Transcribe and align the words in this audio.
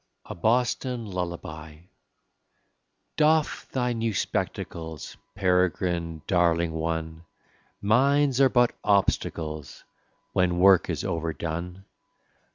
A 0.25 0.33
BOSTON 0.33 1.05
LULLABY 1.05 1.87
Doff 3.17 3.69
thy 3.71 3.93
new 3.93 4.15
spectacles, 4.15 5.15
Peregrine, 5.35 6.23
darling 6.25 6.71
one; 6.73 7.23
Minds 7.83 8.41
are 8.41 8.49
but 8.49 8.73
obstacles 8.83 9.83
When 10.33 10.57
work 10.57 10.89
is 10.89 11.03
overdone. 11.03 11.85